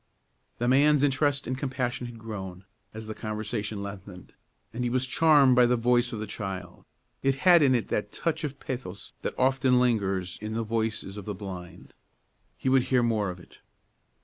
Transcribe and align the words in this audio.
The 0.57 0.67
man's 0.67 1.03
interest 1.03 1.45
and 1.45 1.55
compassion 1.55 2.07
had 2.07 2.17
grown, 2.17 2.65
as 2.91 3.05
the 3.05 3.13
conversation 3.13 3.83
lengthened, 3.83 4.33
and 4.73 4.83
he 4.83 4.89
was 4.89 5.05
charmed 5.05 5.55
by 5.55 5.67
the 5.67 5.75
voice 5.75 6.11
of 6.11 6.19
the 6.19 6.25
child. 6.25 6.85
It 7.21 7.35
had 7.45 7.61
in 7.61 7.75
it 7.75 7.89
that 7.89 8.11
touch 8.11 8.43
of 8.43 8.59
pathos 8.59 9.13
that 9.21 9.37
often 9.37 9.79
lingers 9.79 10.39
in 10.41 10.55
the 10.55 10.63
voices 10.63 11.17
of 11.17 11.25
the 11.25 11.35
blind. 11.35 11.93
He 12.57 12.67
would 12.67 12.81
hear 12.89 13.03
more 13.03 13.29
of 13.29 13.39
it. 13.39 13.59